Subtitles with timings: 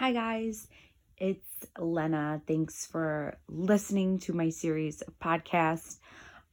[0.00, 0.66] Hi, guys.
[1.18, 2.40] It's Lena.
[2.48, 5.98] Thanks for listening to my series of podcasts.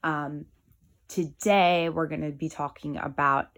[0.04, 0.48] Um,
[1.08, 3.58] today, we're going to be talking about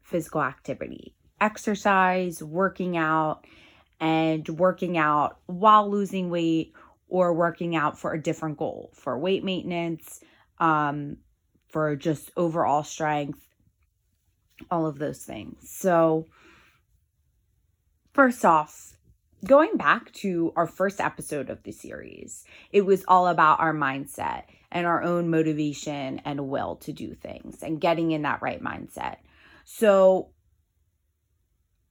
[0.00, 3.44] physical activity, exercise, working out,
[4.00, 6.72] and working out while losing weight
[7.06, 10.20] or working out for a different goal for weight maintenance,
[10.58, 11.18] um,
[11.68, 13.46] for just overall strength,
[14.70, 15.68] all of those things.
[15.68, 16.24] So,
[18.14, 18.94] first off,
[19.44, 24.44] going back to our first episode of the series, it was all about our mindset
[24.70, 29.16] and our own motivation and will to do things and getting in that right mindset.
[29.64, 30.30] So,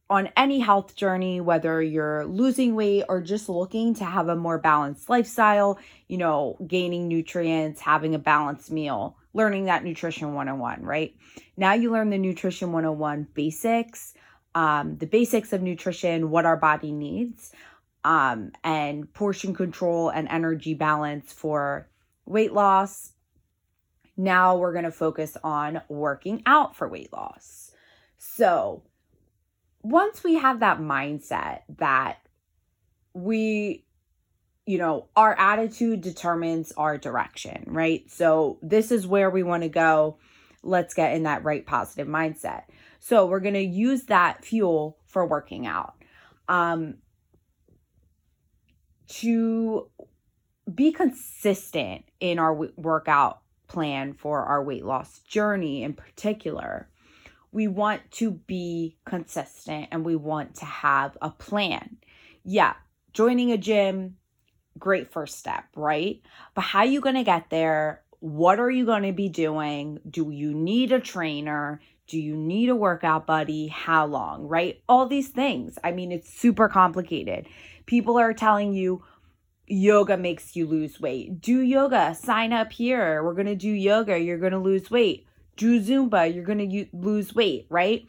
[0.09, 4.57] on any health journey, whether you're losing weight or just looking to have a more
[4.57, 11.13] balanced lifestyle, you know, gaining nutrients, having a balanced meal, learning that nutrition 101, right?
[11.57, 14.13] Now you learn the nutrition 101 basics
[14.57, 17.51] um, the basics of nutrition, what our body needs,
[18.03, 21.87] um, and portion control and energy balance for
[22.25, 23.11] weight loss.
[24.17, 27.71] Now we're going to focus on working out for weight loss.
[28.17, 28.81] So,
[29.83, 32.17] once we have that mindset that
[33.13, 33.85] we,
[34.65, 38.09] you know, our attitude determines our direction, right?
[38.09, 40.17] So, this is where we want to go.
[40.63, 42.63] Let's get in that right positive mindset.
[43.07, 45.93] So we're going to use that fuel for working out.
[46.49, 46.95] Um,
[49.07, 49.89] to
[50.75, 56.89] be consistent in our workout plan for our weight loss journey in particular,
[57.53, 61.95] we want to be consistent and we want to have a plan.
[62.43, 62.73] Yeah,
[63.13, 64.17] joining a gym,
[64.77, 66.21] great first step, right?
[66.55, 68.03] But how are you going to get there?
[68.19, 69.99] What are you going to be doing?
[70.09, 71.79] Do you need a trainer?
[72.07, 73.67] Do you need a workout buddy?
[73.67, 74.81] How long, right?
[74.87, 75.77] All these things.
[75.83, 77.47] I mean, it's super complicated.
[77.85, 79.03] People are telling you
[79.67, 81.41] yoga makes you lose weight.
[81.41, 83.23] Do yoga, sign up here.
[83.23, 85.27] We're going to do yoga, you're going to lose weight.
[85.57, 88.07] Do Zumba, you're going to lose weight, right?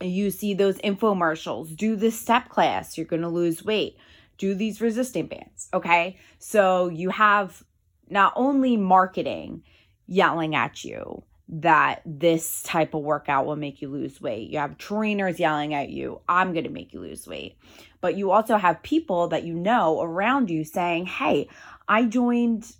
[0.00, 1.76] You see those infomercials.
[1.76, 3.96] Do this step class, you're going to lose weight.
[4.38, 6.18] Do these resistant bands, okay?
[6.38, 7.62] So you have
[8.10, 9.62] not only marketing
[10.06, 14.50] yelling at you, that this type of workout will make you lose weight.
[14.50, 17.56] You have trainers yelling at you, I'm going to make you lose weight.
[18.00, 21.48] But you also have people that you know around you saying, Hey,
[21.86, 22.70] I joined,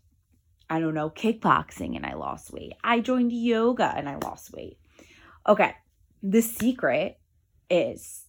[0.70, 2.72] I don't know, kickboxing and I lost weight.
[2.82, 4.78] I joined yoga and I lost weight.
[5.46, 5.74] Okay.
[6.22, 7.18] The secret
[7.68, 8.24] is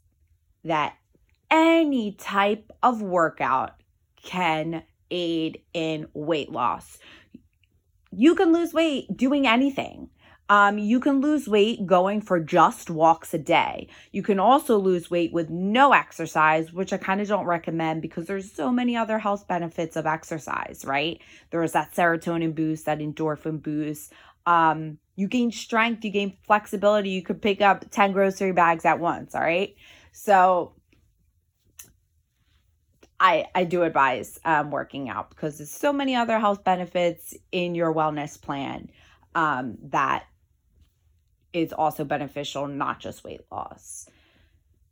[0.66, 0.96] that
[1.50, 3.76] any type of workout
[4.22, 6.98] can aid in weight loss.
[8.12, 10.10] You can lose weight doing anything.
[10.48, 13.88] Um, you can lose weight going for just walks a day.
[14.12, 18.28] You can also lose weight with no exercise, which I kind of don't recommend because
[18.28, 21.20] there's so many other health benefits of exercise, right?
[21.50, 24.14] There's that serotonin boost, that endorphin boost.
[24.46, 27.10] Um, you gain strength, you gain flexibility.
[27.10, 29.76] You could pick up 10 grocery bags at once, all right?
[30.12, 30.74] So
[33.20, 37.74] I, I do advise um, working out because there's so many other health benefits in
[37.74, 38.90] your wellness plan
[39.34, 40.26] um, that
[41.56, 44.10] is also beneficial, not just weight loss.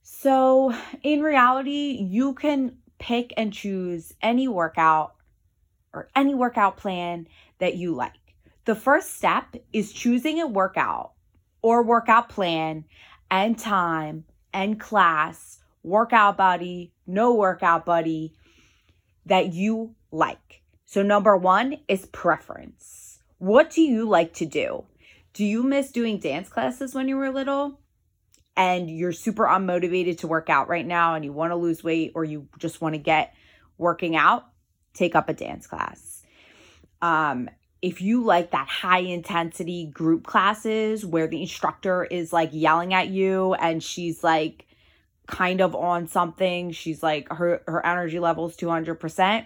[0.02, 5.16] So, in reality, you can pick and choose any workout
[5.94, 7.28] or any workout plan
[7.60, 8.36] that you like.
[8.66, 11.12] The first step is choosing a workout
[11.62, 12.86] or workout plan
[13.30, 14.24] and time
[14.54, 18.34] and class, workout buddy, no workout buddy
[19.26, 20.62] that you like.
[20.86, 23.20] So, number one is preference.
[23.38, 24.86] What do you like to do?
[25.34, 27.80] Do you miss doing dance classes when you were little?
[28.56, 32.12] And you're super unmotivated to work out right now and you want to lose weight
[32.14, 33.34] or you just want to get
[33.80, 34.46] working out?
[34.94, 36.22] Take up a dance class.
[37.02, 37.50] Um,
[37.82, 43.10] if you like that high intensity group classes where the instructor is like yelling at
[43.10, 44.66] you and she's like
[45.28, 49.46] kind of on something, she's like her her energy level is 200%,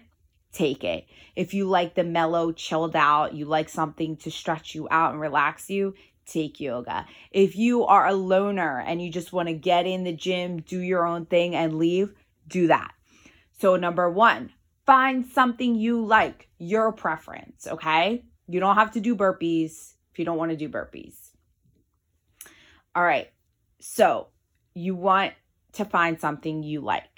[0.51, 1.05] take it.
[1.35, 5.21] If you like the mellow, chilled out, you like something to stretch you out and
[5.21, 5.93] relax you,
[6.25, 7.05] take yoga.
[7.31, 10.79] If you are a loner and you just want to get in the gym, do
[10.79, 12.13] your own thing, and leave,
[12.47, 12.93] do that.
[13.59, 14.51] So, number one,
[14.85, 18.23] find something you like, your preference, okay?
[18.47, 21.15] You don't have to do burpees if you don't want to do burpees.
[22.95, 23.29] All right.
[23.79, 24.27] So,
[24.73, 25.33] you want
[25.73, 27.16] to find something you like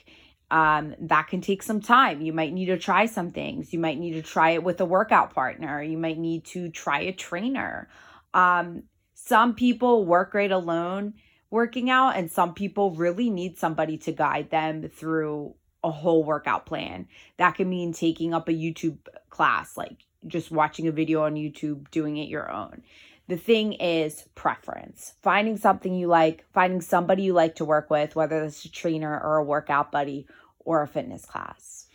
[0.52, 2.22] um, that can take some time.
[2.22, 3.74] You might need to try some things.
[3.74, 5.82] You might need to try it with a workout partner.
[5.82, 7.90] You might need to try a trainer.
[8.34, 11.14] Um, some people work great alone
[11.52, 16.66] working out, and some people really need somebody to guide them through a whole workout
[16.66, 17.08] plan.
[17.38, 18.98] That can mean taking up a YouTube
[19.30, 19.98] class, like
[20.28, 22.84] just watching a video on YouTube, doing it your own.
[23.30, 25.14] The thing is preference.
[25.22, 29.22] Finding something you like, finding somebody you like to work with, whether that's a trainer
[29.22, 30.26] or a workout buddy
[30.58, 31.86] or a fitness class.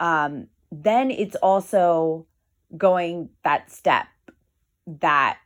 [0.00, 2.26] Um, then it's also
[2.76, 4.08] going that step
[4.86, 5.38] that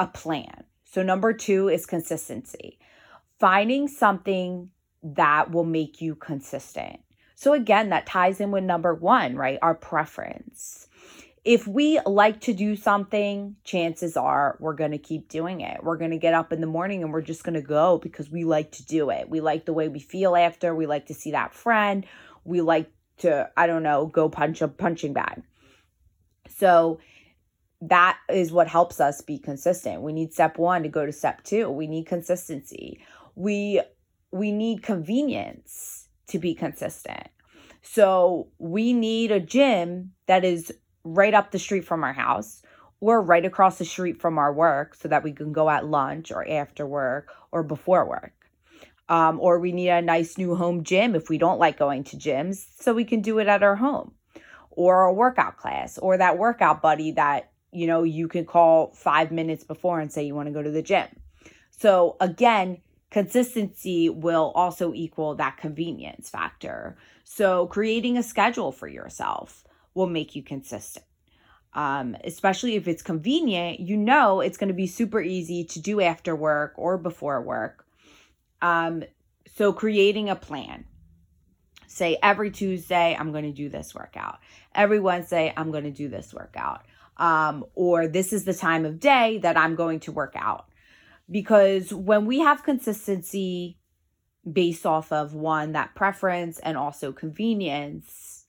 [0.00, 0.64] a plan.
[0.84, 2.80] So, number two is consistency.
[3.38, 4.70] Finding something
[5.04, 6.98] that will make you consistent.
[7.36, 9.60] So, again, that ties in with number one, right?
[9.62, 10.88] Our preference.
[11.44, 15.82] If we like to do something, chances are we're going to keep doing it.
[15.82, 18.30] We're going to get up in the morning and we're just going to go because
[18.30, 19.28] we like to do it.
[19.28, 20.74] We like the way we feel after.
[20.74, 22.06] We like to see that friend.
[22.44, 25.42] We like to, I don't know, go punch a punching bag.
[26.48, 27.00] So,
[27.82, 30.02] that is what helps us be consistent.
[30.02, 31.68] We need step 1 to go to step 2.
[31.68, 33.04] We need consistency.
[33.34, 33.82] We
[34.30, 37.28] we need convenience to be consistent.
[37.82, 40.72] So we need a gym that is
[41.04, 42.62] right up the street from our house
[43.00, 46.30] or right across the street from our work so that we can go at lunch
[46.30, 48.32] or after work or before work.
[49.08, 52.16] Um, or we need a nice new home gym if we don't like going to
[52.16, 54.12] gyms so we can do it at our home
[54.70, 59.30] or a workout class or that workout buddy that you know you can call five
[59.30, 61.08] minutes before and say you want to go to the gym
[61.72, 62.78] so again
[63.12, 66.96] consistency will also equal that convenience factor.
[67.24, 69.64] So, creating a schedule for yourself
[69.94, 71.04] will make you consistent.
[71.74, 76.00] Um, especially if it's convenient, you know it's going to be super easy to do
[76.00, 77.86] after work or before work.
[78.60, 79.04] Um,
[79.56, 80.84] so, creating a plan.
[81.86, 84.38] Say every Tuesday, I'm going to do this workout.
[84.74, 86.82] Every Wednesday, I'm going to do this workout.
[87.18, 90.66] Um, or this is the time of day that I'm going to work out
[91.30, 93.78] because when we have consistency
[94.50, 98.41] based off of one that preference and also convenience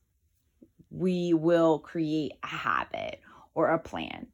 [0.94, 3.20] we will create a habit
[3.54, 4.28] or a plan.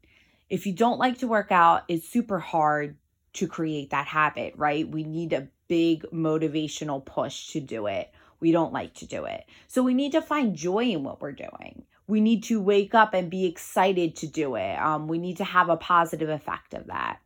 [0.50, 2.98] If you don't like to work out it's super hard
[3.34, 4.88] to create that habit right?
[4.88, 8.12] We need a big motivational push to do it.
[8.40, 9.46] We don't like to do it.
[9.68, 11.84] So we need to find joy in what we're doing.
[12.08, 14.80] We need to wake up and be excited to do it.
[14.80, 17.20] Um, we need to have a positive effect of that.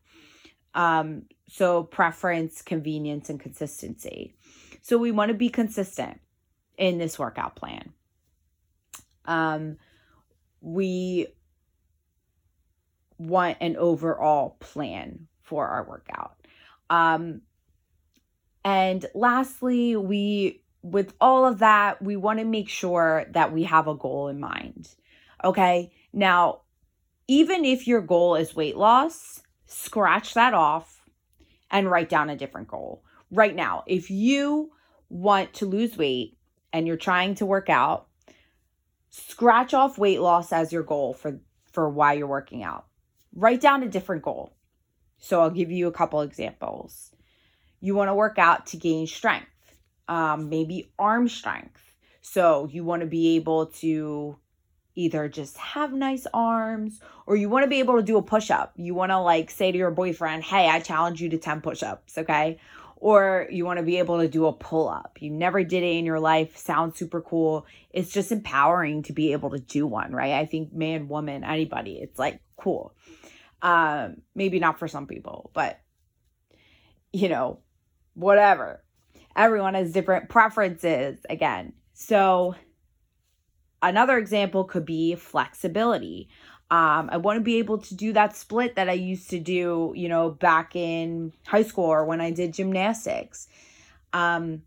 [0.75, 4.36] Um, so preference, convenience, and consistency.
[4.81, 6.19] So we want to be consistent
[6.77, 7.94] in this workout plan.
[9.25, 9.77] Um,
[10.61, 11.27] we
[13.17, 16.35] want an overall plan for our workout.
[16.89, 17.41] Um,
[18.65, 23.87] and lastly, we with all of that, we want to make sure that we have
[23.87, 24.93] a goal in mind.
[25.43, 25.91] Okay.
[26.11, 26.61] Now,
[27.27, 31.01] even if your goal is weight loss, scratch that off
[31.71, 33.03] and write down a different goal.
[33.31, 34.71] Right now, if you
[35.09, 36.37] want to lose weight
[36.73, 38.07] and you're trying to work out,
[39.13, 41.39] scratch off weight loss as your goal for
[41.71, 42.86] for why you're working out.
[43.36, 44.56] Write down a different goal.
[45.18, 47.12] So I'll give you a couple examples.
[47.80, 49.48] You want to work out to gain strength,
[50.07, 51.81] um, maybe arm strength.
[52.21, 54.38] So you want to be able to
[54.95, 58.51] either just have nice arms or you want to be able to do a push
[58.51, 58.74] up.
[58.77, 62.18] You want to like say to your boyfriend, "Hey, I challenge you to 10 push-ups,"
[62.18, 62.60] okay?
[63.03, 65.17] Or you want to be able to do a pull up.
[65.19, 66.55] You never did it in your life.
[66.55, 67.65] Sounds super cool.
[67.89, 70.36] It's just empowering to be able to do one, right?
[70.36, 72.95] I think man, woman, anybody, it's like cool.
[73.62, 75.81] Um, maybe not for some people, but
[77.12, 77.60] you know,
[78.13, 78.81] whatever.
[79.36, 81.74] Everyone has different preferences again.
[81.93, 82.55] So
[83.83, 86.29] Another example could be flexibility.
[86.74, 89.94] Um, I want to be able to do that split that I used to do,
[89.96, 93.48] you know, back in high school or when I did gymnastics.
[94.12, 94.63] Um,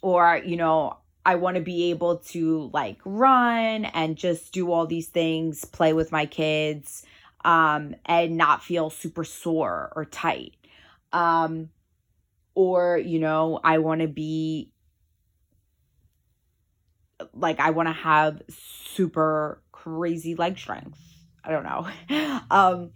[0.00, 4.86] or, you know, I want to be able to like run and just do all
[4.86, 7.04] these things, play with my kids,
[7.44, 10.54] um, and not feel super sore or tight.
[11.12, 11.70] Um,
[12.54, 14.70] or, you know, I want to be
[17.34, 21.07] like I want to have super crazy leg strength.
[21.44, 22.40] I don't know.
[22.50, 22.90] um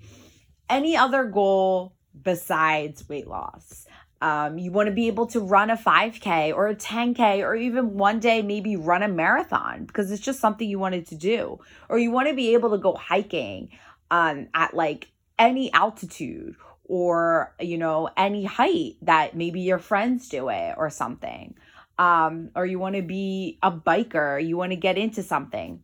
[0.69, 3.87] any other goal besides weight loss.
[4.23, 7.95] Um, you want to be able to run a 5K or a 10K or even
[7.95, 11.59] one day maybe run a marathon because it's just something you wanted to do.
[11.89, 13.71] Or you want to be able to go hiking
[14.13, 20.49] um, at like any altitude or, you know, any height that maybe your friends do
[20.51, 21.57] it or something
[21.99, 25.83] um, or you want to be a biker, you want to get into something.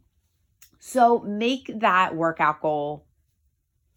[0.78, 3.06] So make that workout goal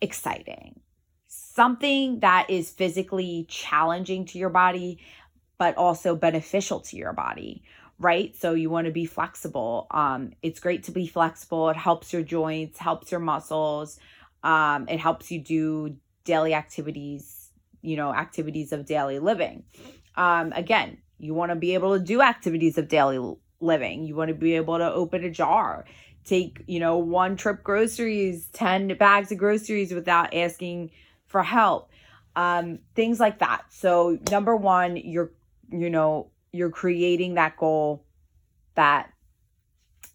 [0.02, 0.80] exciting.
[1.28, 5.00] Something that is physically challenging to your body,
[5.58, 7.64] but also beneficial to your body,
[8.00, 8.36] right?
[8.36, 9.88] So you want to be flexible.
[9.92, 11.70] Um, it's great to be flexible.
[11.70, 14.00] It helps your joints, helps your muscles.
[14.44, 17.50] Um, it helps you do daily activities,
[17.82, 19.64] you know, activities of daily living.
[20.16, 24.04] Um, again, you want to be able to do activities of daily living.
[24.04, 25.86] You want to be able to open a jar,
[26.26, 30.92] take, you know, one trip groceries, 10 bags of groceries without asking
[31.26, 31.90] for help.
[32.36, 33.64] Um, things like that.
[33.70, 35.32] So number one, you're,
[35.70, 38.06] you know, you're creating that goal
[38.76, 39.12] that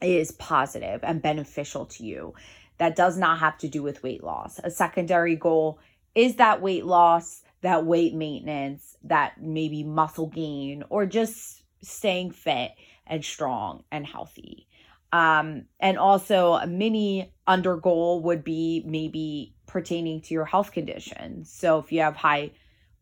[0.00, 2.34] is positive and beneficial to you
[2.78, 4.60] that does not have to do with weight loss.
[4.62, 5.78] A secondary goal
[6.14, 12.72] is that weight loss, that weight maintenance, that maybe muscle gain, or just staying fit
[13.06, 14.65] and strong and healthy.
[15.12, 21.44] Um, and also, a mini under goal would be maybe pertaining to your health condition.
[21.44, 22.52] So, if you have high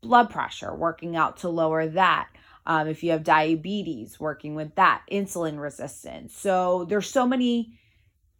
[0.02, 2.28] blood pressure, working out to lower that,
[2.66, 6.36] um, if you have diabetes, working with that, insulin resistance.
[6.36, 7.78] So there's so many,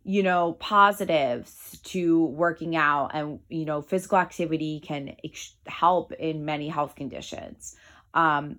[0.03, 6.45] you know, positives to working out, and you know, physical activity can ex- help in
[6.45, 7.77] many health conditions.
[8.15, 8.59] Um,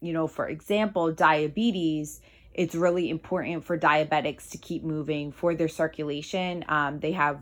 [0.00, 2.20] you know, for example, diabetes.
[2.54, 6.64] It's really important for diabetics to keep moving for their circulation.
[6.68, 7.40] Um, they have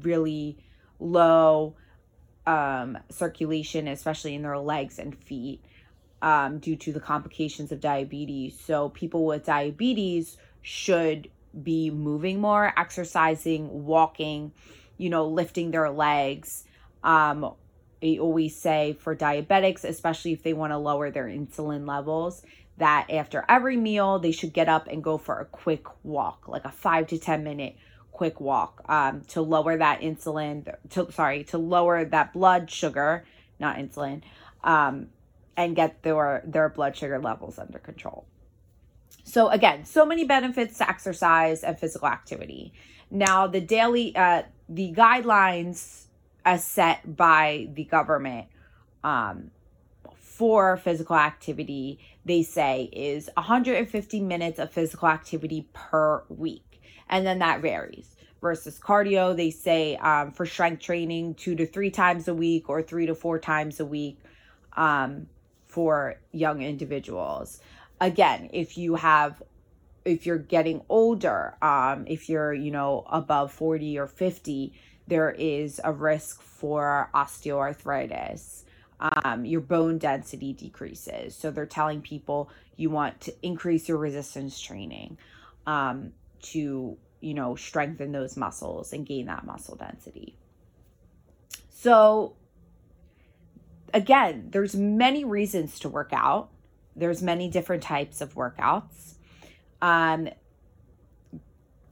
[0.00, 0.58] really
[0.98, 1.74] low
[2.46, 5.64] um, circulation, especially in their legs and feet
[6.20, 8.58] um, due to the complications of diabetes.
[8.58, 11.30] So, people with diabetes should
[11.60, 14.52] be moving more, exercising, walking,
[14.98, 16.64] you know, lifting their legs.
[17.02, 17.54] Um,
[18.02, 22.42] I always say for diabetics, especially if they want to lower their insulin levels,
[22.82, 26.64] that after every meal, they should get up and go for a quick walk, like
[26.64, 27.76] a five to 10 minute
[28.10, 33.24] quick walk um, to lower that insulin, to, sorry, to lower that blood sugar,
[33.60, 34.22] not insulin,
[34.64, 35.06] um,
[35.56, 38.26] and get their their blood sugar levels under control.
[39.22, 42.72] So again, so many benefits to exercise and physical activity.
[43.12, 46.06] Now, the daily uh, the guidelines
[46.44, 48.48] as set by the government
[49.04, 49.52] um,
[50.42, 57.38] for physical activity, they say is 150 minutes of physical activity per week, and then
[57.40, 58.16] that varies.
[58.40, 62.82] Versus cardio, they say um, for strength training, two to three times a week or
[62.82, 64.18] three to four times a week.
[64.76, 65.28] Um,
[65.72, 67.60] for young individuals.
[67.98, 69.42] Again, if you have
[70.04, 74.74] if you're getting older, um, if you're, you know, above 40 or 50,
[75.06, 78.64] there is a risk for osteoarthritis.
[79.02, 81.34] Um, your bone density decreases.
[81.34, 85.18] So they're telling people you want to increase your resistance training
[85.66, 90.36] um, to, you know, strengthen those muscles and gain that muscle density.
[91.70, 92.36] So
[93.92, 96.50] again, there's many reasons to work out.
[96.94, 99.14] There's many different types of workouts.
[99.80, 100.28] Um,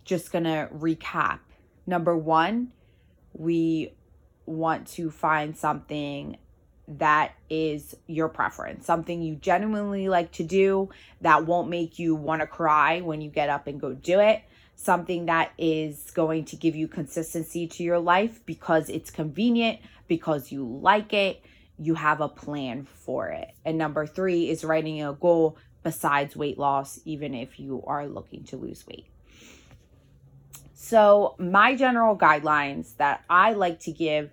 [0.04, 1.40] just gonna recap.
[1.88, 2.72] Number one,
[3.32, 3.94] we
[4.46, 6.36] want to find something
[6.98, 12.40] that is your preference, something you genuinely like to do that won't make you want
[12.40, 14.42] to cry when you get up and go do it,
[14.74, 19.78] something that is going to give you consistency to your life because it's convenient,
[20.08, 21.42] because you like it,
[21.78, 23.52] you have a plan for it.
[23.64, 28.44] And number three is writing a goal besides weight loss, even if you are looking
[28.44, 29.06] to lose weight.
[30.74, 34.30] So, my general guidelines that I like to give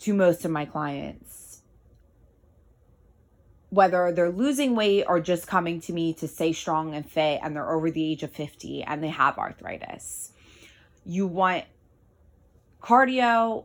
[0.00, 1.43] to most of my clients,
[3.74, 7.56] whether they're losing weight or just coming to me to stay strong and fit and
[7.56, 10.32] they're over the age of 50 and they have arthritis,
[11.04, 11.64] you want
[12.80, 13.64] cardio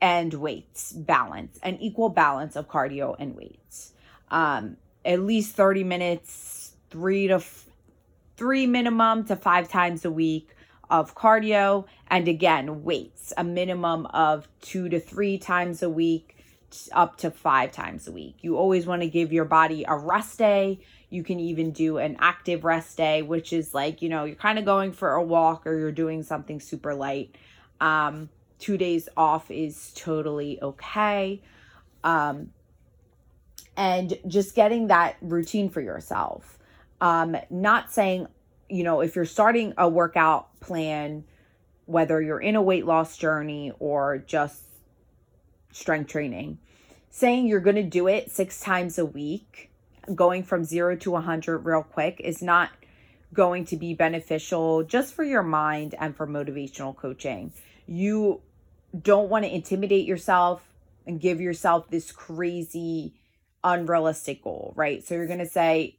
[0.00, 3.92] and weights balance, an equal balance of cardio and weights.
[4.30, 7.66] Um, at least 30 minutes, three to f-
[8.36, 10.54] three minimum to five times a week
[10.88, 11.84] of cardio.
[12.08, 16.36] And again, weights, a minimum of two to three times a week,
[16.92, 18.36] up to five times a week.
[18.42, 20.80] You always want to give your body a rest day.
[21.08, 24.58] You can even do an active rest day, which is like, you know, you're kind
[24.58, 27.36] of going for a walk or you're doing something super light.
[27.80, 31.42] Um, two days off is totally okay.
[32.04, 32.52] Um,
[33.76, 36.58] and just getting that routine for yourself.
[37.00, 38.26] Um, not saying,
[38.68, 41.24] you know, if you're starting a workout plan,
[41.86, 44.62] whether you're in a weight loss journey or just
[45.72, 46.58] strength training,
[47.10, 49.70] saying you're going to do it six times a week,
[50.14, 52.70] going from zero to 100 real quick is not
[53.32, 57.52] going to be beneficial just for your mind and for motivational coaching.
[57.86, 58.40] You
[58.98, 60.64] don't want to intimidate yourself
[61.06, 63.14] and give yourself this crazy
[63.62, 65.06] unrealistic goal, right?
[65.06, 65.98] So you're going to say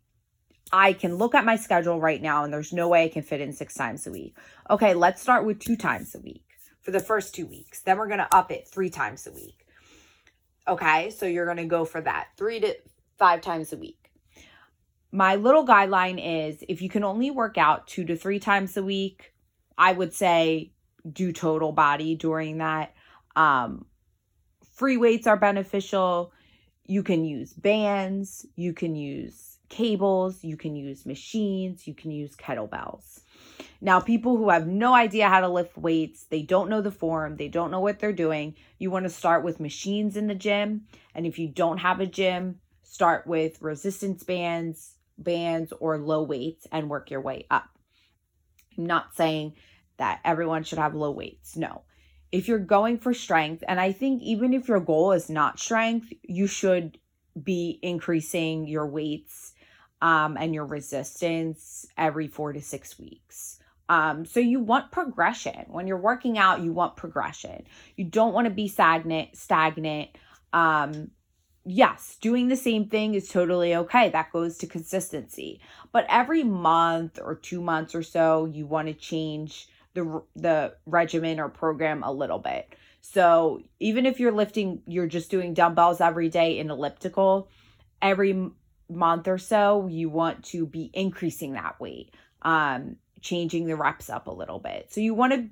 [0.73, 3.41] I can look at my schedule right now and there's no way I can fit
[3.41, 4.35] in six times a week.
[4.69, 6.43] Okay, let's start with two times a week
[6.81, 7.81] for the first two weeks.
[7.81, 9.61] Then we're going to up it three times a week.
[10.68, 12.75] Okay, so you're going to go for that three to
[13.18, 14.12] five times a week.
[15.12, 18.84] My little guideline is if you can only work out two to three times a
[18.84, 19.34] week,
[19.77, 20.72] I would say
[21.12, 22.94] do total body during that.
[23.36, 23.86] Um,
[24.75, 26.32] free weights are beneficial.
[26.86, 32.36] You can use bands, you can use cables, you can use machines, you can use
[32.36, 33.22] kettlebells.
[33.80, 37.38] Now, people who have no idea how to lift weights, they don't know the form,
[37.38, 40.88] they don't know what they're doing, you want to start with machines in the gym.
[41.15, 46.68] And if you don't have a gym, start with resistance bands, bands, or low weights
[46.72, 47.70] and work your way up.
[48.77, 49.56] I'm not saying
[49.98, 51.56] that everyone should have low weights.
[51.56, 51.84] No.
[52.32, 56.12] If you're going for strength, and I think even if your goal is not strength,
[56.24, 56.98] you should
[57.41, 59.50] be increasing your weights
[60.01, 63.60] um, and your resistance every four to six weeks.
[63.89, 65.65] Um, so you want progression.
[65.67, 67.65] When you're working out, you want progression.
[67.98, 70.10] You don't want to be stagnant, stagnant.
[70.53, 71.12] Um,
[71.65, 74.10] yes, doing the same thing is totally okay.
[74.10, 75.60] That goes to consistency.
[75.91, 81.39] But every month or two months or so, you want to change the the regimen
[81.39, 82.74] or program a little bit.
[83.01, 87.50] So even if you're lifting, you're just doing dumbbells every day in elliptical,
[88.01, 88.51] every
[88.93, 92.13] month or so, you want to be increasing that weight.
[92.41, 94.91] Um, changing the reps up a little bit.
[94.91, 95.50] So you want to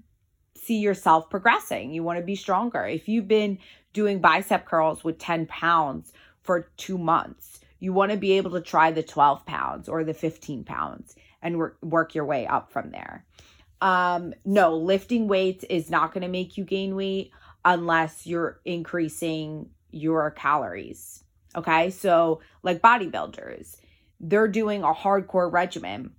[0.60, 1.92] see yourself progressing.
[1.92, 2.86] You want to be stronger.
[2.86, 3.60] If you've been
[3.94, 8.62] doing bicep curls with 10 pounds for two months, you want to be able to
[8.62, 12.92] try the 12 pounds or the 15 pounds and work, work your way up from
[12.92, 13.26] there.
[13.82, 17.32] Um, no, lifting weights is not going to make you gain weight
[17.64, 21.24] unless you're increasing your calories.
[21.56, 21.90] Okay.
[21.90, 23.78] So, like bodybuilders,
[24.20, 26.14] they're doing a hardcore regimen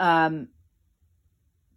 [0.00, 0.48] um,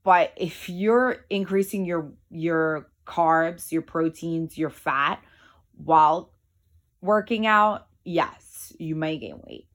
[0.04, 5.22] but if you're increasing your your carbs, your proteins, your fat
[5.76, 6.32] while
[7.02, 9.68] working out, yes, you may gain weight.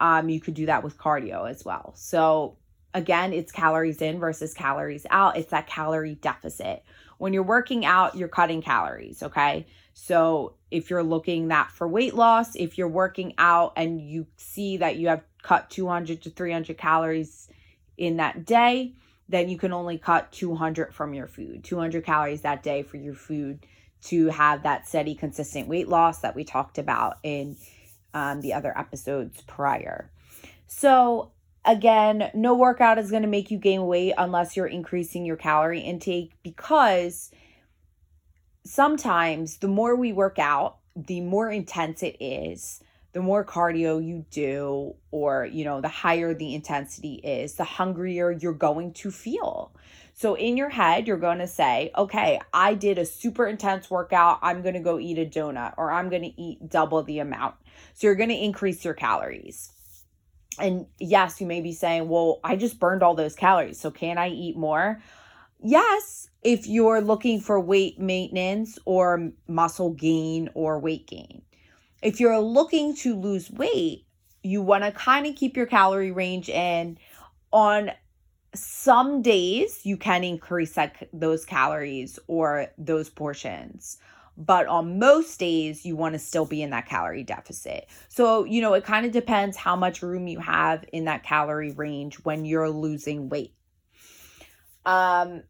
[0.00, 1.92] Um, you could do that with cardio as well.
[1.96, 2.56] So
[2.94, 5.36] again, it's calories in versus calories out.
[5.36, 6.82] It's that calorie deficit.
[7.18, 9.66] When you're working out, you're cutting calories, okay?
[10.00, 14.76] So if you're looking that for weight loss, if you're working out and you see
[14.76, 17.48] that you have cut 200 to 300 calories
[17.96, 18.94] in that day,
[19.28, 23.12] then you can only cut 200 from your food, 200 calories that day for your
[23.12, 23.66] food
[24.04, 27.56] to have that steady, consistent weight loss that we talked about in
[28.14, 30.12] um, the other episodes prior.
[30.68, 31.32] So,
[31.64, 35.80] again, no workout is going to make you gain weight unless you're increasing your calorie
[35.80, 37.32] intake because
[38.68, 42.80] sometimes the more we work out, the more intense it is,
[43.12, 48.30] the more cardio you do or you know the higher the intensity is the hungrier
[48.30, 49.72] you're going to feel.
[50.14, 54.38] So in your head you're going to say okay i did a super intense workout.
[54.42, 57.54] I'm going to go eat a donut or i'm going to eat double the amount.
[57.94, 59.72] So you're going to increase your calories.
[60.60, 64.18] And yes you may be saying well i just burned all those calories so can
[64.18, 65.00] i eat more
[65.60, 71.42] yes if you're looking for weight maintenance or muscle gain or weight gain
[72.02, 74.06] if you're looking to lose weight,
[74.42, 76.98] you want to kind of keep your calorie range in.
[77.52, 77.90] On
[78.54, 83.98] some days, you can increase that, those calories or those portions.
[84.36, 87.88] But on most days, you want to still be in that calorie deficit.
[88.08, 91.72] So, you know, it kind of depends how much room you have in that calorie
[91.72, 93.54] range when you're losing weight.
[94.84, 95.42] Um,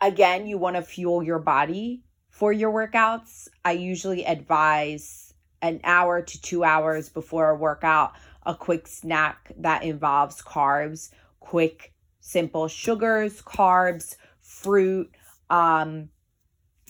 [0.00, 3.48] again, you want to fuel your body for your workouts.
[3.64, 8.12] I usually advise an hour to two hours before a workout,
[8.46, 11.10] a quick snack that involves carbs,
[11.40, 15.10] quick, simple sugars, carbs, fruit,
[15.50, 16.08] um,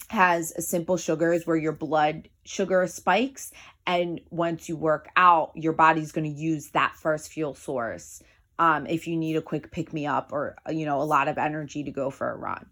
[0.09, 3.53] has simple sugars where your blood sugar spikes.
[3.87, 8.23] And once you work out, your body's going to use that first fuel source.
[8.61, 11.39] Um, if you need a quick pick me up or, you know, a lot of
[11.39, 12.67] energy to go for a run.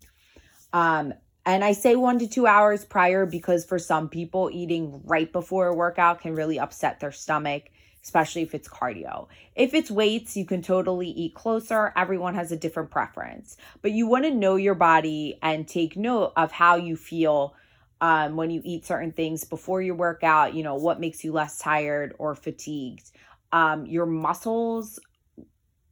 [0.75, 1.15] Um,
[1.47, 5.69] and I say one to two hours prior because for some people, eating right before
[5.69, 7.71] a workout can really upset their stomach,
[8.05, 9.29] especially if it's cardio.
[9.55, 11.95] If it's weights, you can totally eat closer.
[11.97, 16.35] Everyone has a different preference, but you want to know your body and take note
[16.37, 17.55] of how you feel
[18.03, 20.53] um, when you eat certain things before your workout.
[20.53, 23.11] You know, what makes you less tired or fatigued.
[23.53, 25.01] Um, your muscles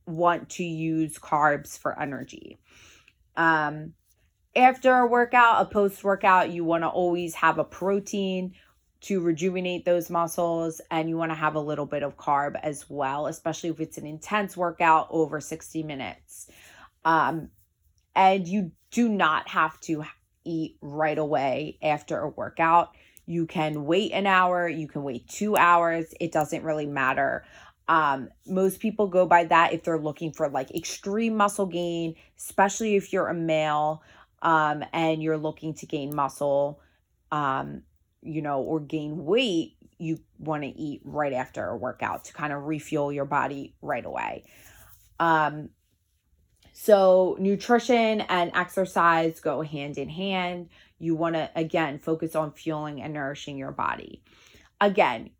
[0.06, 2.58] want to use carbs for energy.
[3.36, 3.94] Um,
[4.54, 8.54] after a workout, a post workout, you want to always have a protein
[9.02, 12.88] to rejuvenate those muscles and you want to have a little bit of carb as
[12.88, 16.48] well, especially if it's an intense workout over 60 minutes.
[17.04, 17.50] Um,
[18.14, 20.04] and you do not have to
[20.44, 22.96] eat right away after a workout.
[23.26, 27.44] You can wait an hour, you can wait two hours, it doesn't really matter.
[27.88, 32.96] Um, most people go by that if they're looking for like extreme muscle gain, especially
[32.96, 34.02] if you're a male
[34.42, 36.80] um, and you're looking to gain muscle,
[37.30, 37.82] um,
[38.22, 39.76] you know, or gain weight.
[39.98, 44.04] You want to eat right after a workout to kind of refuel your body right
[44.04, 44.44] away.
[45.18, 45.70] Um,
[46.78, 50.68] so, nutrition and exercise go hand in hand.
[50.98, 54.22] You want to, again, focus on fueling and nourishing your body.
[54.78, 55.30] Again,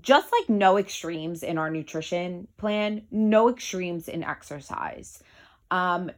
[0.00, 5.22] just like no extremes in our nutrition plan, no extremes in exercise.
[5.70, 6.10] Um,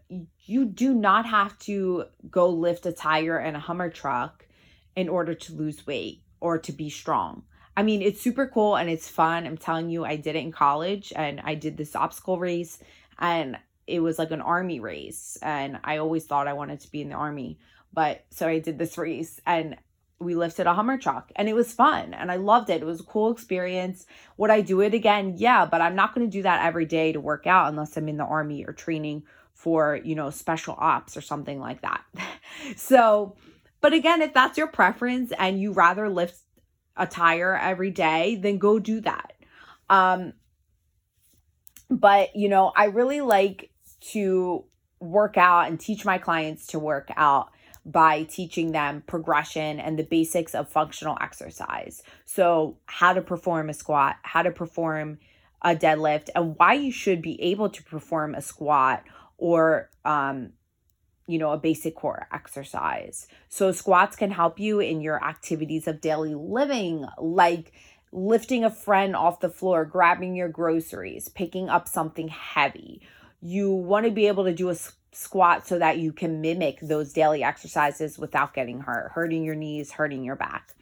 [0.45, 4.47] you do not have to go lift a tire in a Hummer truck
[4.95, 7.45] in order to lose weight or to be strong.
[7.77, 9.47] I mean, it's super cool and it's fun.
[9.47, 12.79] I'm telling you, I did it in college and I did this obstacle race
[13.19, 15.39] and it was like an army race.
[15.43, 17.59] And I always thought I wanted to be in the army.
[17.93, 19.77] But so I did this race and
[20.19, 22.83] we lifted a Hummer truck and it was fun and I loved it.
[22.83, 24.07] It was a cool experience.
[24.39, 25.35] Would I do it again?
[25.37, 28.09] Yeah, but I'm not going to do that every day to work out unless I'm
[28.09, 32.03] in the army or training for, you know, special ops or something like that.
[32.77, 33.37] so,
[33.81, 36.41] but again, if that's your preference and you rather lift
[36.97, 39.33] a tire every day, then go do that.
[39.91, 40.33] Um
[41.89, 43.71] but, you know, I really like
[44.13, 44.65] to
[44.99, 47.51] work out and teach my clients to work out
[47.87, 52.03] by teaching them progression and the basics of functional exercise.
[52.25, 55.19] So, how to perform a squat, how to perform
[55.63, 59.05] a deadlift, and why you should be able to perform a squat
[59.39, 60.51] or um,
[61.29, 63.29] you know, a basic core exercise.
[63.49, 67.73] So, squats can help you in your activities of daily living, like
[68.11, 73.03] lifting a friend off the floor, grabbing your groceries, picking up something heavy.
[73.41, 74.77] You want to be able to do a
[75.17, 79.93] squat so that you can mimic those daily exercises without getting hurt, hurting your knees,
[79.93, 80.75] hurting your back.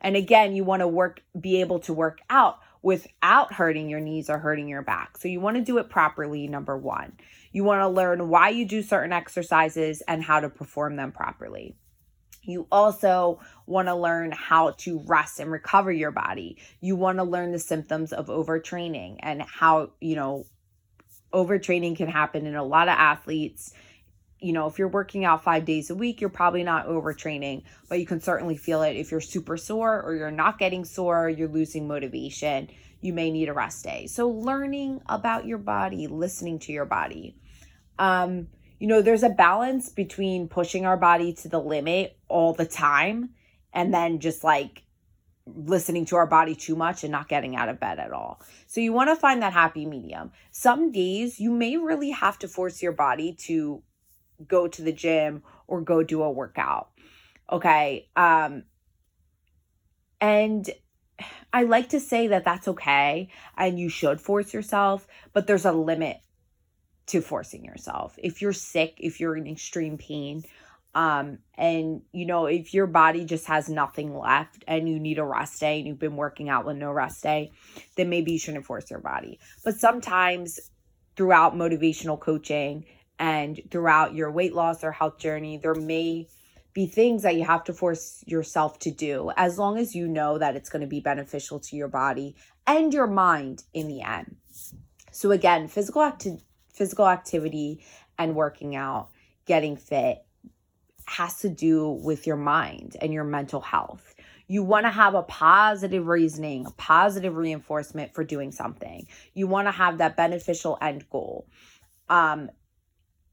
[0.00, 4.30] And again, you want to work be able to work out without hurting your knees
[4.30, 5.18] or hurting your back.
[5.18, 7.12] So you want to do it properly number 1.
[7.52, 11.76] You want to learn why you do certain exercises and how to perform them properly.
[12.42, 16.58] You also want to learn how to rest and recover your body.
[16.80, 20.46] You want to learn the symptoms of overtraining and how, you know,
[21.32, 23.72] overtraining can happen in a lot of athletes.
[24.40, 28.00] You know, if you're working out five days a week, you're probably not overtraining, but
[28.00, 31.48] you can certainly feel it if you're super sore or you're not getting sore, you're
[31.48, 32.68] losing motivation.
[33.02, 34.06] You may need a rest day.
[34.06, 37.36] So, learning about your body, listening to your body.
[37.98, 42.66] Um, you know, there's a balance between pushing our body to the limit all the
[42.66, 43.30] time
[43.72, 44.82] and then just like
[45.56, 48.40] listening to our body too much and not getting out of bed at all.
[48.66, 50.32] So you want to find that happy medium.
[50.50, 53.82] Some days you may really have to force your body to
[54.46, 56.90] go to the gym or go do a workout.
[57.50, 58.08] Okay?
[58.16, 58.64] Um
[60.20, 60.68] and
[61.52, 65.72] I like to say that that's okay and you should force yourself, but there's a
[65.72, 66.18] limit
[67.06, 68.14] to forcing yourself.
[68.18, 70.44] If you're sick, if you're in extreme pain,
[70.94, 75.24] um and you know if your body just has nothing left and you need a
[75.24, 77.50] rest day and you've been working out with no rest day
[77.96, 79.38] then maybe you shouldn't force your body.
[79.64, 80.58] But sometimes
[81.16, 82.86] throughout motivational coaching
[83.18, 86.26] and throughout your weight loss or health journey there may
[86.72, 90.38] be things that you have to force yourself to do as long as you know
[90.38, 92.34] that it's going to be beneficial to your body
[92.66, 94.36] and your mind in the end.
[95.12, 97.84] So again physical acti- physical activity
[98.18, 99.10] and working out
[99.46, 100.24] getting fit
[101.10, 104.14] has to do with your mind and your mental health.
[104.46, 109.08] You want to have a positive reasoning, a positive reinforcement for doing something.
[109.34, 111.48] You want to have that beneficial end goal.
[112.08, 112.48] Um,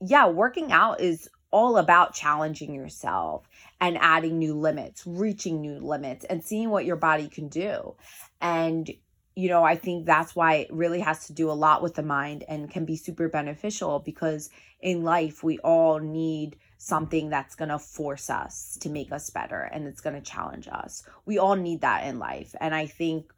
[0.02, 3.48] yeah, working out is all about challenging yourself
[3.80, 7.94] and adding new limits, reaching new limits, and seeing what your body can do.
[8.42, 8.90] And,
[9.36, 12.04] you know, I think that's why it really has to do a lot with the
[12.04, 14.50] mind and can be super beneficial because
[14.82, 19.62] in life, we all need something that's going to force us to make us better
[19.62, 21.04] and it's going to challenge us.
[21.26, 22.54] We all need that in life.
[22.62, 23.34] And I think,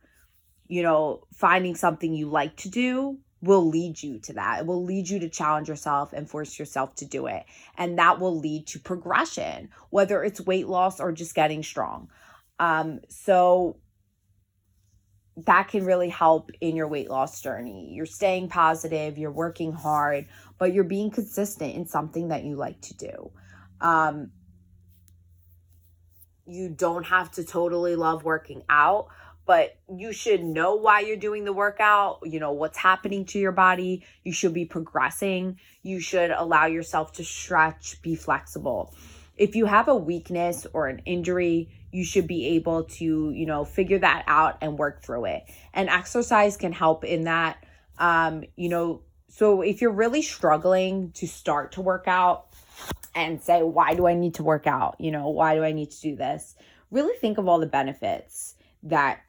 [0.68, 4.60] you know, finding something you like to do will lead you to that.
[4.60, 7.46] It will lead you to challenge yourself and force yourself to do it.
[7.78, 12.10] And that will lead to progression, whether it's weight loss or just getting strong.
[12.60, 13.78] Um, so
[15.46, 17.92] that can really help in your weight loss journey.
[17.94, 22.82] You're staying positive, you're working hard, but you're being consistent in something that you like
[22.82, 23.32] to do.
[23.82, 24.32] Um,
[26.46, 29.08] you don't have to totally love working out,
[29.46, 33.52] but you should know why you're doing the workout, you know, what's happening to your
[33.52, 34.04] body.
[34.24, 35.60] You should be progressing.
[35.84, 38.94] You should allow yourself to stretch, be flexible.
[39.38, 43.66] If you have a weakness or an injury, you should be able to, you know,
[43.66, 45.44] figure that out and work through it.
[45.74, 47.64] And exercise can help in that.
[47.98, 52.48] Um, you know, so if you're really struggling to start to work out
[53.16, 54.96] and say, why do I need to work out?
[55.00, 56.56] You know, why do I need to do this?
[56.92, 59.22] Really think of all the benefits that,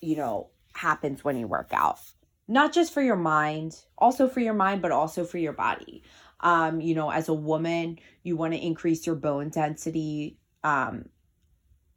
[0.00, 1.98] you know, happens when you work out.
[2.48, 6.02] Not just for your mind, also for your mind, but also for your body.
[6.40, 10.38] Um, you know, as a woman, you want to increase your bone density.
[10.62, 11.06] Um,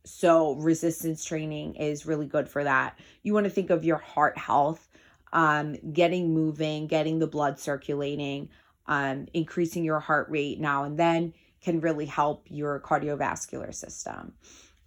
[0.09, 2.99] so resistance training is really good for that.
[3.23, 4.87] You want to think of your heart health,
[5.33, 8.49] um, getting moving, getting the blood circulating,
[8.87, 14.33] um, increasing your heart rate now and then can really help your cardiovascular system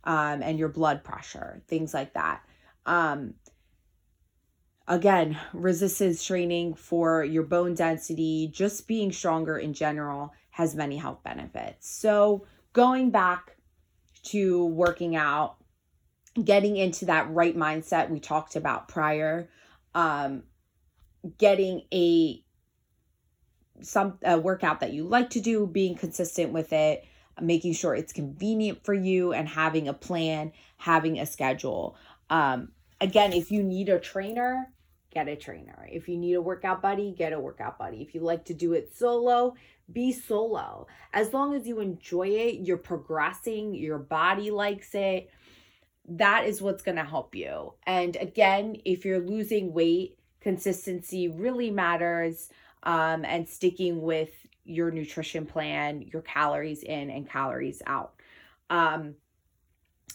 [0.05, 2.43] um, and your blood pressure, things like that.
[2.87, 3.35] Um,
[4.89, 11.23] again, resistance training for your bone density, just being stronger in general, has many health
[11.23, 11.89] benefits.
[11.89, 13.57] So, going back
[14.23, 15.57] to working out,
[16.43, 19.49] getting into that right mindset we talked about prior,
[19.95, 20.45] um,
[21.39, 22.43] getting a
[23.83, 27.05] some a workout that you like to do, being consistent with it,
[27.41, 31.97] making sure it's convenient for you, and having a plan, having a schedule.
[32.29, 34.73] Um, again, if you need a trainer,
[35.11, 35.89] get a trainer.
[35.91, 38.03] If you need a workout buddy, get a workout buddy.
[38.03, 39.55] If you like to do it solo,
[39.92, 40.87] be solo.
[41.12, 45.31] As long as you enjoy it, you're progressing, your body likes it,
[46.09, 47.74] that is what's going to help you.
[47.87, 52.48] And again, if you're losing weight, consistency really matters
[52.83, 54.31] um, and sticking with
[54.64, 58.14] your nutrition plan, your calories in and calories out.
[58.70, 59.14] Um,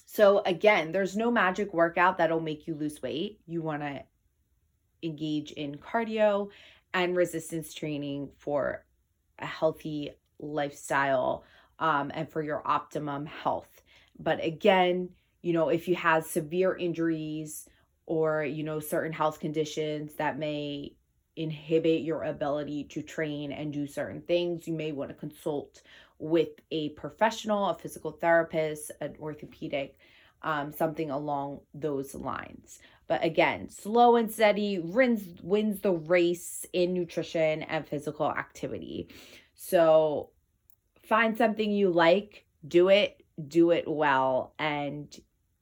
[0.05, 3.41] so, again, there's no magic workout that'll make you lose weight.
[3.47, 4.01] You want to
[5.03, 6.49] engage in cardio
[6.93, 8.85] and resistance training for
[9.39, 11.43] a healthy lifestyle
[11.79, 13.81] um, and for your optimum health.
[14.19, 15.09] But again,
[15.41, 17.69] you know, if you have severe injuries
[18.05, 20.95] or, you know, certain health conditions that may
[21.35, 25.81] inhibit your ability to train and do certain things, you may want to consult
[26.17, 29.97] with a professional, a physical therapist, an orthopedic,
[30.43, 32.79] um, something along those lines.
[33.07, 39.09] But again, slow and steady wins wins the race in nutrition and physical activity.
[39.53, 40.31] So
[41.03, 45.15] find something you like, do it, do it well, and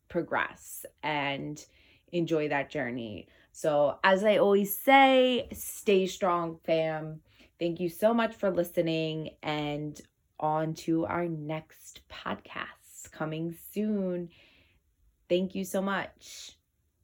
[0.08, 1.64] progress and
[2.12, 3.28] enjoy that journey.
[3.52, 7.22] So, as I always say, stay strong, fam.
[7.60, 10.00] Thank you so much for listening, and
[10.40, 14.30] on to our next podcast coming soon.
[15.30, 16.58] Thank you so much.